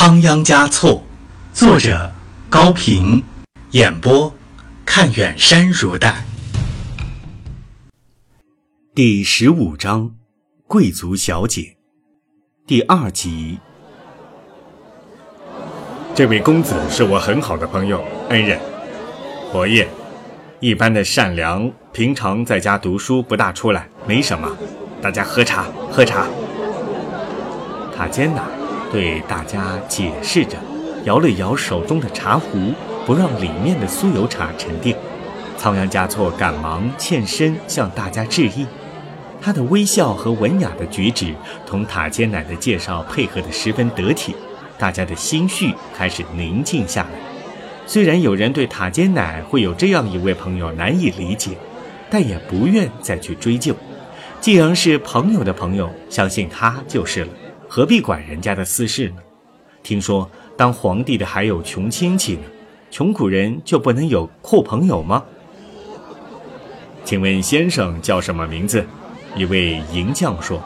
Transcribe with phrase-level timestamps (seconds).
[0.00, 1.02] 仓央嘉措，
[1.52, 2.12] 作者
[2.48, 3.20] 高平，
[3.72, 4.32] 演播
[4.86, 6.24] 看远山如黛。
[8.94, 10.12] 第十五章，
[10.68, 11.76] 贵族小姐，
[12.64, 13.58] 第二集。
[16.14, 18.60] 这位公子是我很好的朋友，恩人，
[19.50, 19.88] 佛爷，
[20.60, 24.48] 一般的善良，平常在家读书不大出来，没什么。
[25.02, 26.24] 大家喝茶，喝茶。
[27.96, 28.44] 塔尖娜
[28.90, 30.56] 对大家解释着，
[31.04, 32.72] 摇了摇手中的茶壶，
[33.04, 34.96] 不让里面的酥油茶沉淀。
[35.56, 38.66] 仓央嘉措赶忙欠身向大家致意，
[39.42, 41.34] 他的微笑和文雅的举止
[41.66, 44.34] 同塔尖奶的介绍配合得十分得体，
[44.78, 47.10] 大家的心绪开始宁静下来。
[47.86, 51.50] 虽然有人对塔尖奶会有这样一位朋友难以理解，
[52.08, 53.74] 但也不愿再去追究。
[54.40, 57.30] 既然是朋友的朋友，相信他就是了。
[57.68, 59.16] 何必管人家的私事呢？
[59.82, 62.42] 听说当皇帝的还有穷亲戚呢，
[62.90, 65.22] 穷苦人就不能有阔朋友吗？
[67.04, 68.84] 请问先生叫什么名字？
[69.36, 70.60] 一位银匠说：“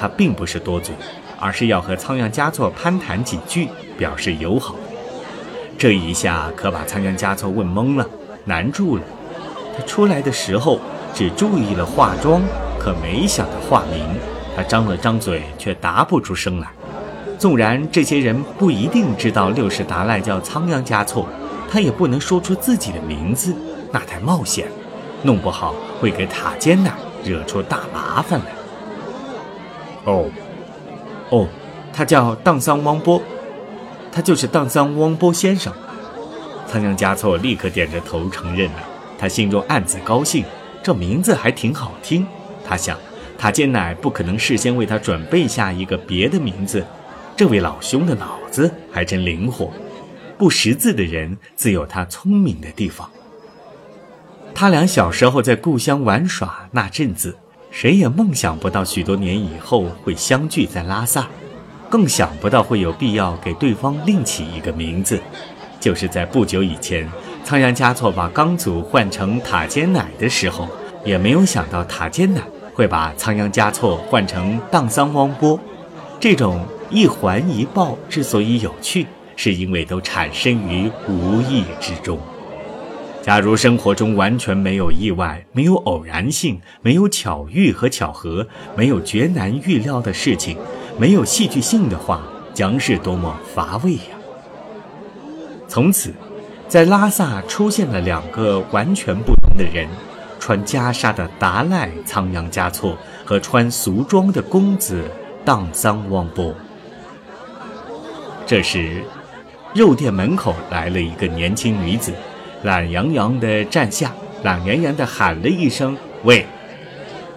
[0.00, 0.94] 他并不是多嘴，
[1.38, 4.74] 而是要和仓央嘉措攀谈几句，表示友好。”
[5.76, 8.08] 这一下可把仓央嘉措问懵了，
[8.46, 9.02] 难住了。
[9.76, 10.80] 他出来的时候
[11.14, 12.42] 只注意了化妆，
[12.78, 14.02] 可没想到化名。
[14.56, 16.68] 他张了张嘴，却答不出声来。
[17.38, 21.28] 纵然这些人不一定知道六世达赖叫仓央嘉措，
[21.70, 23.54] 他也不能说出自己的名字，
[23.92, 24.66] 那太冒险，
[25.22, 26.90] 弄不好会给塔尖那
[27.22, 28.46] 惹出大麻烦来。
[30.04, 30.24] 哦，
[31.28, 31.46] 哦，
[31.92, 33.20] 他叫当桑汪波，
[34.10, 35.70] 他就是当桑汪波先生。
[36.66, 38.78] 仓央嘉措立刻点着头承认了，
[39.18, 40.42] 他心中暗自高兴，
[40.82, 42.26] 这名字还挺好听。
[42.66, 42.96] 他想。
[43.38, 46.84] 塔尖奶不可能事先为他准备下一个别的名字，
[47.36, 49.70] 这位老兄的脑子还真灵活。
[50.38, 53.10] 不识字的人自有他聪明的地方。
[54.54, 57.36] 他俩小时候在故乡玩耍那阵子，
[57.70, 61.28] 谁也梦想不到许多年以后会相聚在拉萨，
[61.90, 65.20] 更想不到会有必要给对方另起一个名字。
[65.78, 67.06] 就是在不久以前，
[67.44, 70.68] 仓央嘉措把刚祖换成塔尖奶的时候，
[71.04, 72.40] 也没有想到塔尖奶。
[72.76, 75.58] 会把仓央嘉措换成当桑汪波，
[76.20, 76.60] 这种
[76.90, 82.18] 一环一报之所以有趣，是因为都产生于无意之中。
[83.22, 90.58] 假如生活中完全没有意外、没有偶然性、没有巧遇和巧合、没有绝难预料的事情、
[90.98, 92.20] 没有戏剧性的话，
[92.52, 94.14] 将是多么乏味呀！
[95.66, 96.12] 从此，
[96.68, 99.88] 在拉萨出现了两个完全不同的人。
[100.46, 105.02] 穿袈裟的达赖仓央嘉措和穿俗装的公子
[105.44, 106.54] 当桑旺波。
[108.46, 109.02] 这时，
[109.74, 112.14] 肉店门口来了一个年轻女子，
[112.62, 114.14] 懒洋洋地站下，
[114.44, 116.46] 懒洋洋地喊了一声：“喂，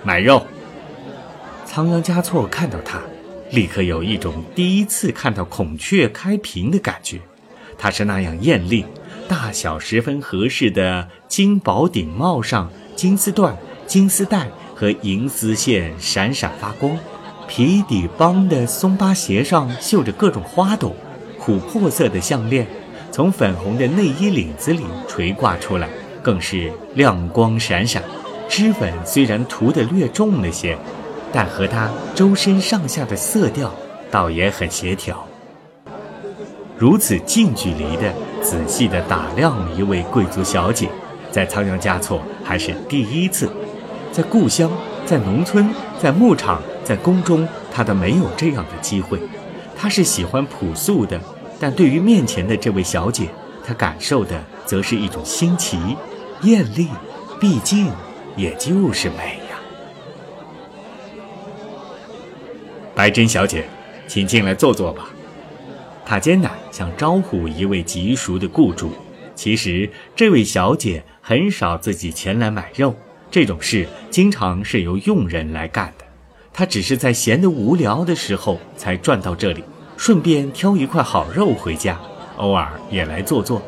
[0.03, 0.45] 买肉。”
[1.65, 3.01] 仓央嘉措看到她，
[3.49, 7.19] 立刻有一种第一次看到孔雀开屏的感觉。
[7.75, 8.85] 她是那样艳丽，
[9.27, 12.71] 大小十分合适的金宝顶帽上。
[12.99, 13.53] 金丝缎、
[13.87, 16.97] 金丝带和银丝线闪闪发光，
[17.47, 20.93] 皮底帮的松巴鞋上绣着各种花朵，
[21.39, 22.67] 琥珀色的项链
[23.09, 25.87] 从粉红的内衣领子里垂挂出来，
[26.21, 28.03] 更是亮光闪闪。
[28.49, 30.77] 脂粉虽然涂得略重了些，
[31.31, 33.73] 但和她周身上下的色调
[34.11, 35.25] 倒也很协调。
[36.77, 40.89] 如此近距离的、仔细地打量一位贵族小姐。
[41.31, 43.49] 在仓央嘉措还是第一次，
[44.11, 44.71] 在故乡，
[45.05, 45.69] 在农村，
[46.01, 49.19] 在牧场，在宫中，他都没有这样的机会。
[49.77, 51.19] 他是喜欢朴素的，
[51.59, 53.29] 但对于面前的这位小姐，
[53.63, 55.77] 他感受的则是一种新奇、
[56.41, 56.87] 艳丽，
[57.39, 57.91] 毕竟
[58.35, 59.57] 也就是美呀。
[62.95, 63.65] 白珍小姐，
[64.07, 65.09] 请进来坐坐吧。
[66.05, 68.91] 塔尖奶想招呼一位极熟的雇主。
[69.35, 72.95] 其实这位小姐很少自己前来买肉，
[73.29, 76.03] 这种事经常是由佣人来干的。
[76.51, 79.63] 他只是在闲得无聊的时候才转到这里，
[79.95, 81.99] 顺便挑一块好肉回家，
[82.37, 83.61] 偶尔也来坐坐。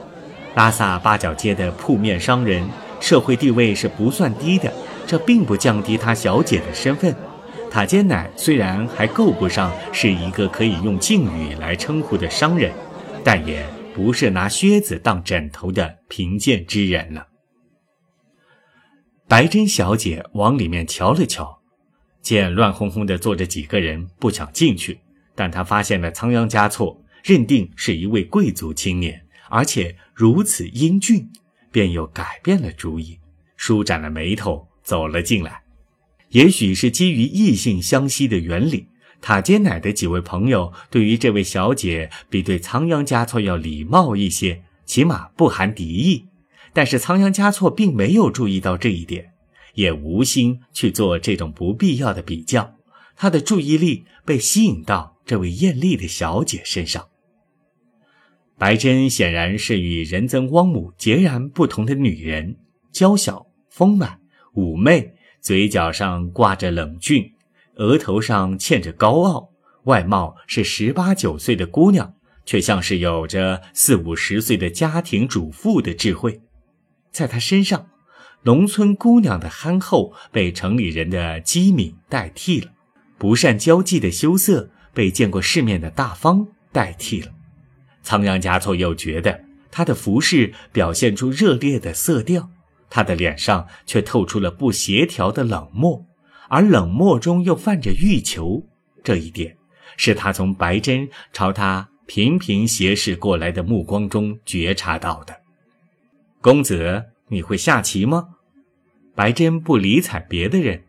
[0.55, 2.67] 拉萨八角街的铺面商人，
[2.99, 4.73] 社会地位是不算低的，
[5.05, 7.15] 这并不降低他小姐的身份。
[7.69, 12.71] 塔尖奶虽然还够不上是一个可以用敬语来称呼的商人，
[13.23, 13.63] 但也。
[13.93, 17.27] 不是拿靴子当枕头的贫贱之人了。
[19.31, 21.61] 白珍小姐往里面瞧了瞧，
[22.21, 24.99] 见乱哄哄的坐着几个人，不想进去。
[25.35, 31.25] 但她发现了仓央嘉措，认定是一位贵族青年，而且如此英俊，
[31.71, 33.17] 便又改变了主意，
[33.55, 35.61] 舒展了眉头走了进来。
[36.31, 38.85] 也许是基于异性相吸的原理，
[39.21, 46.25] 塔尖奶的几位朋友对于这位小姐比对仓央嘉措要礼貌一些，起码不含敌意。
[46.73, 49.33] 但是仓央嘉措并没有注意到这一点，
[49.73, 52.75] 也无心去做这种不必要的比较。
[53.15, 57.07] 他的注意力被吸引到这位艳丽的小姐身上。
[58.57, 62.57] 白珍显然是与仁增汪母截然不同的女人，
[62.91, 64.19] 娇小、丰满、
[64.53, 67.31] 妩媚，嘴角上挂着冷峻，
[67.75, 69.49] 额头上嵌着高傲，
[69.83, 72.13] 外貌是十八九岁的姑娘，
[72.45, 76.39] 却像是有着四五十岁的家庭主妇的智慧。
[77.11, 77.87] 在他身上，
[78.43, 82.71] 农村姑娘的憨厚被城里人的机敏代替了，
[83.17, 87.31] 不善交际的羞涩被见过世面的大方代替了。
[88.01, 92.49] 仓央嘉措又觉得他的服饰表现出热烈的色调，
[92.89, 96.05] 他的脸上却透出了不协调的冷漠，
[96.49, 98.65] 而冷漠中又泛着欲求。
[99.03, 99.57] 这一点
[99.97, 105.40] 是他从白珍朝他频频斜视过来的目光中觉察到的。
[106.41, 108.29] 公子，你会下棋吗？
[109.13, 110.83] 白珍不理睬别的人，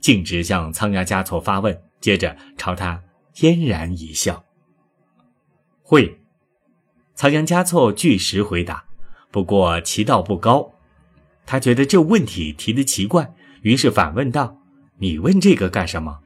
[0.00, 3.02] 径直向仓央嘉措发问，接着朝他
[3.34, 4.42] 嫣然一笑
[5.84, 6.18] ：“会。”
[7.14, 8.86] 仓央嘉措据实回答，
[9.30, 10.72] 不过棋道不高。
[11.44, 14.58] 他觉得这问题提得奇怪，于是反问道
[14.98, 16.20] ：“你问这个干什么？”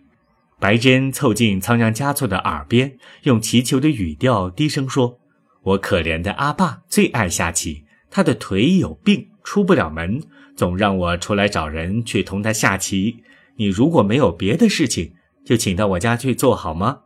[0.60, 5.18] 白珍凑近仓央嘉措的耳边，用祈求的语调低声说
[5.62, 10.22] ：“我可怜的阿爸最爱下棋，他的腿有病，出不了门，
[10.56, 13.22] 总让我出来找人去同他下棋。
[13.56, 15.14] 你如果没有别的事情，
[15.44, 17.00] 就请到我家去做好吗？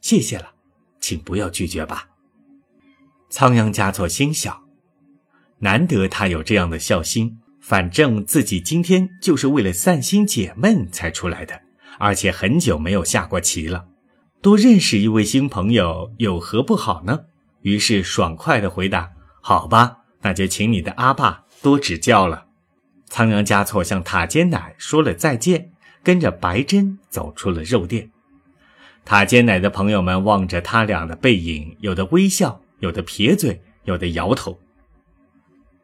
[0.00, 0.52] 谢谢了，
[1.00, 2.08] 请不要拒绝吧。”
[3.30, 4.62] 仓央嘉措心想，
[5.58, 7.38] 难得他有这样的孝心。
[7.60, 11.60] 反正自己今天就是为了散心解闷才出来的，
[12.00, 13.86] 而且很久没有下过棋了，
[14.40, 17.20] 多认识一位新朋友有何不好呢？
[17.60, 22.46] 于是爽快地回答：“好吧，那就请你的阿爸多指教了。”
[23.06, 25.70] 仓央嘉措向塔尖奶说了再见，
[26.02, 28.10] 跟着白珍走出了肉店。
[29.04, 32.60] 塔尖奶的朋友们望着他俩的背影，有的微笑。
[32.82, 34.58] 有的撇嘴，有的摇头。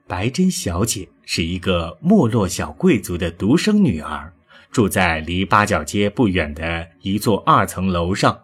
[0.09, 4.33] 白珍小姐是一个没落小贵族的独生女儿，
[4.73, 8.41] 住在离八角街不远的一座二层楼上，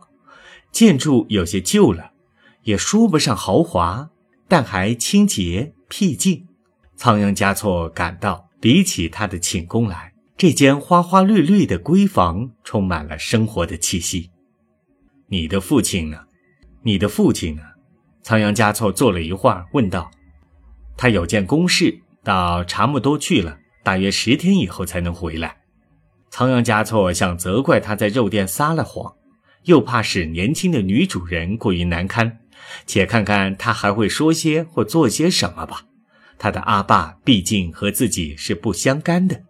[0.70, 2.12] 建筑有些旧了，
[2.62, 4.08] 也说不上豪华，
[4.48, 6.46] 但还清洁僻静。
[6.96, 14.30] 仓央嘉措感到，比起他的寝宫来，这间花花绿绿的闺房充满了生活的气息。
[15.28, 16.18] 你的父亲呢？
[16.82, 17.62] 你的父亲呢？
[18.22, 20.10] 仓央嘉措坐了一会儿，问道
[20.96, 25.56] ：“他有件公事到查木多去了，大约十天以后才能回来。”
[26.30, 29.14] 仓央嘉措想责怪他在肉店撒了谎，
[29.64, 32.40] 又怕使年轻的女主人过于难堪，
[32.86, 35.86] 且看看他还会说些或做些什么吧。
[36.38, 39.42] 他的阿爸毕竟和自己是不相干的。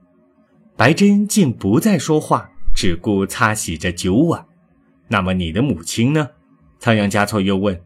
[0.76, 4.44] 白珍竟不再说话，只顾擦洗着酒碗。
[5.08, 6.30] 那么你的母亲呢？
[6.78, 7.80] 仓央嘉措又问。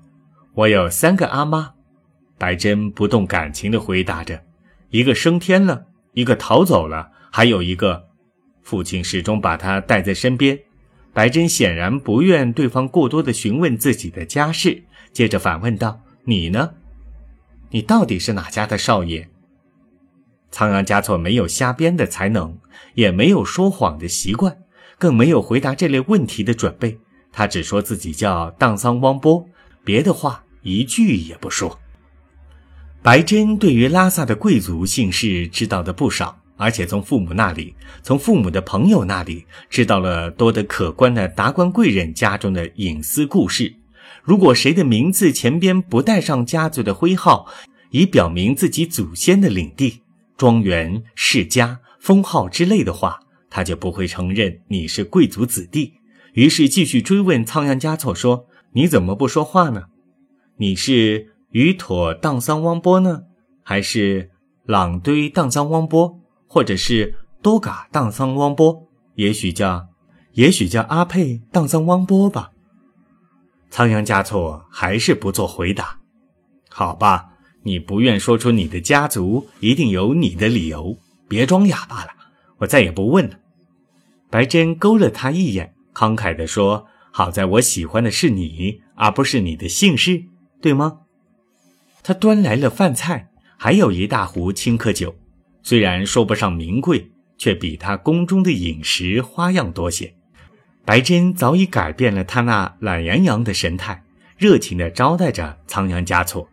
[0.55, 1.75] 我有三个阿妈，
[2.37, 4.43] 白珍不动感情地回答着
[4.91, 8.09] ：“一个升天了，一个逃走了，还有一个，
[8.63, 10.59] 父亲始终把她带在身边。”
[11.15, 16.71] 白珍显然不愿对方过多的询问自己的家事，接着反问道：“你呢？
[17.71, 19.29] 你到底是哪家的少爷？”
[20.51, 22.59] 仓央嘉措没有瞎编的才能，
[22.95, 24.59] 也没有说谎的习惯，
[24.99, 26.99] 更没有回答这类问题的准备。
[27.33, 29.49] 他只说自己叫荡桑汪波，
[29.85, 30.45] 别的话。
[30.63, 31.79] 一句也不说。
[33.01, 43.73] 白珍对于拉萨的贵族姓氏知道的不少，而且从父母那里、从父母的朋友那里知道了多得可观的达官贵人家中的隐私故事。
[44.29, 47.47] 如果谁的名字前边不带上家族的徽号，
[47.93, 50.03] 以表明自己祖先的领地、
[50.37, 55.95] 庄园、世家、封号之类的话，他就不会承认你是贵族子弟。
[56.35, 58.45] 于是继续追问仓央嘉措说
[58.77, 59.85] ：“你怎么不说话呢？”
[60.61, 63.23] 你是于妥荡桑汪波呢，
[63.63, 64.29] 还是
[64.67, 68.87] 朗堆荡桑汪波，或者是多嘎荡桑汪波？
[69.15, 69.89] 也许叫，
[70.35, 72.51] 也许叫阿佩荡桑汪波吧。
[73.71, 75.99] 仓央嘉措还是不做回答。
[76.69, 77.31] 好吧，
[77.63, 80.97] 你不愿说出你的家族，一定有你的理由，
[81.29, 82.11] 别装哑巴了。
[82.59, 83.39] 我再也不问了。
[84.31, 90.25] 白珍勾了他一眼，慷慨地说：“好在我喜欢的是你。”而不是你的姓氏，
[90.61, 91.03] 对吗？
[92.03, 95.15] 他端来了饭菜，还有一大壶青稞酒，
[95.63, 100.17] 虽然说不上名贵，却比他宫中的饮食花样多些。
[100.89, 104.05] 白珍早已改变了他那懒洋洋的神态，
[104.39, 106.49] 热情地招待着仓央嘉措。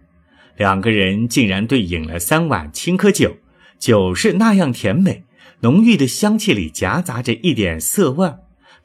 [0.58, 3.38] 两个人竟然对饮了三碗青稞酒，
[3.80, 5.24] 酒是那样甜美，
[5.62, 8.30] 浓郁的香气里夹杂着一点涩味。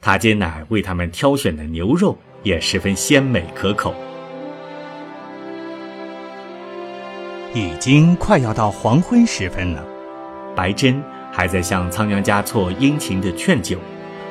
[0.00, 3.92] 塔杰乃为他们挑选的牛肉也十分鲜美可口。
[7.52, 9.84] 已经快要到黄昏时分了，
[10.54, 11.02] 白珍
[11.32, 13.80] 还在向仓央嘉措殷勤地劝酒。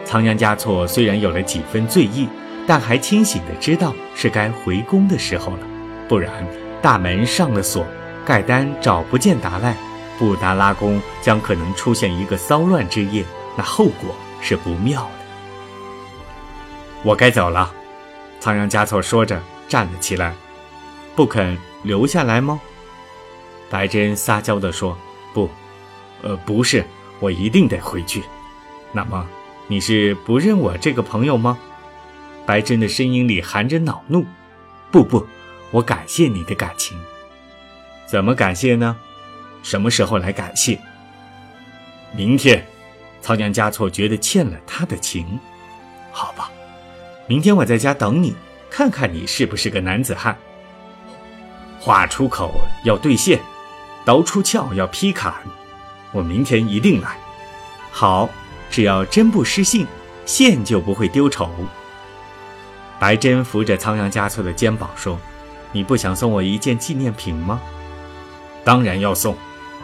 [0.10, 2.28] 仓央嘉措虽然有了几分醉意，
[2.66, 5.60] 但还清醒地知道是该回宫的时候了。
[6.08, 6.44] 不然，
[6.82, 7.86] 大门上了锁，
[8.26, 9.76] 盖丹找不见达赖，
[10.18, 13.24] 布达拉宫将可能出现一个骚乱之夜，
[13.56, 15.12] 那后果是不妙的。
[17.04, 17.72] 我该走了，
[18.40, 20.34] 仓央嘉措说着站了起来，
[21.16, 22.60] 不肯留下来吗？
[23.70, 24.98] 白珍撒娇地说
[25.36, 25.48] ：“不，
[26.24, 26.84] 呃，不是，
[27.20, 28.24] 我一定得回去。
[28.92, 29.24] 那么，
[29.70, 31.58] 你是不认我这个朋友吗？”
[32.46, 34.26] 白珍的声音里含着恼怒。
[34.92, 35.26] “不不，
[35.72, 37.00] 我感谢你的感情。
[38.08, 38.98] 怎么感谢呢？
[39.62, 40.78] 什么时候来感谢？
[42.14, 42.66] 明天。”
[43.22, 45.40] 仓央嘉措觉得欠了他的情。
[46.12, 46.50] 好吧。
[47.28, 48.34] 明天我在家等你，
[48.72, 50.36] 看看你是不是个男子汉。
[51.80, 52.52] 话出口
[52.84, 53.40] 要兑现，
[54.04, 55.34] 刀出鞘要劈砍。
[56.12, 57.16] 我明天一定来。
[57.92, 58.28] 好，
[58.70, 59.86] 只要真不失信，
[60.26, 61.50] 线就不会丢丑。
[63.00, 65.20] 白珍扶着仓央嘉措的肩膀说
[65.72, 67.62] ：“你不想送我一件纪念品吗？”
[68.64, 69.36] 当然要送。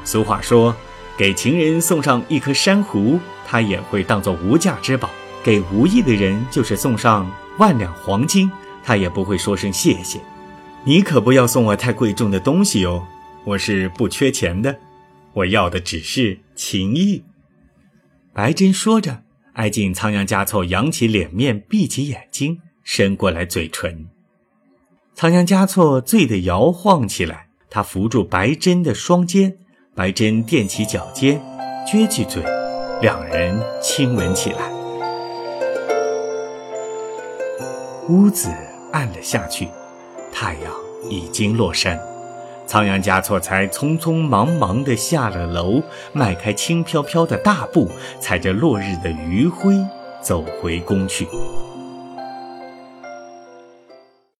[0.03, 0.75] 俗话说，
[1.17, 5.09] 给情人送上一颗珊瑚，他也会当做无价之宝。
[5.43, 8.51] 给无意的人，就是送上万两黄金，
[8.83, 10.19] 他也不会说声谢谢。
[10.83, 13.05] 你可不要送我太贵重的东西哦，
[13.43, 14.77] 我是不缺钱的，
[15.33, 17.23] 我要的只是情谊。
[18.35, 19.21] 白珍说着，
[19.53, 24.09] 挨近仓央嘉措，扬起脸面，闭起眼睛，伸过来嘴唇。
[25.13, 29.57] 仓央嘉措醉得摇晃起来，他扶住白珍的双肩，
[29.95, 31.41] 白珍踮起脚尖，
[31.87, 32.43] 撅起嘴，
[33.01, 34.69] 两人亲吻起来。
[38.09, 38.49] 屋子
[38.91, 39.69] 暗了下去，
[40.33, 40.73] 太阳
[41.09, 41.97] 已经落山，
[42.67, 45.81] 仓央嘉措才匆匆忙忙地下了楼，
[46.13, 49.75] 迈开轻飘飘的大步，踩着落日的余晖
[50.21, 51.27] 走回宫去。